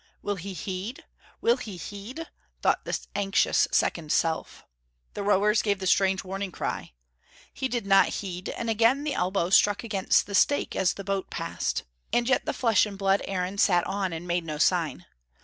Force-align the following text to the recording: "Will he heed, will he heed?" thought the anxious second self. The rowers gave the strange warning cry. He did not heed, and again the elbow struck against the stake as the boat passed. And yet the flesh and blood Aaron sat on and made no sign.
"Will 0.23 0.37
he 0.37 0.53
heed, 0.55 1.05
will 1.41 1.57
he 1.57 1.77
heed?" 1.77 2.27
thought 2.63 2.85
the 2.85 2.99
anxious 3.15 3.67
second 3.71 4.11
self. 4.11 4.65
The 5.13 5.21
rowers 5.21 5.61
gave 5.61 5.77
the 5.77 5.85
strange 5.85 6.23
warning 6.23 6.51
cry. 6.51 6.93
He 7.53 7.67
did 7.67 7.85
not 7.85 8.07
heed, 8.07 8.49
and 8.49 8.67
again 8.67 9.03
the 9.03 9.13
elbow 9.13 9.51
struck 9.51 9.83
against 9.83 10.25
the 10.25 10.33
stake 10.33 10.75
as 10.75 10.95
the 10.95 11.03
boat 11.03 11.29
passed. 11.29 11.83
And 12.11 12.27
yet 12.27 12.47
the 12.47 12.51
flesh 12.53 12.87
and 12.87 12.97
blood 12.97 13.21
Aaron 13.25 13.59
sat 13.59 13.85
on 13.85 14.11
and 14.11 14.27
made 14.27 14.43
no 14.43 14.57
sign. 14.57 15.05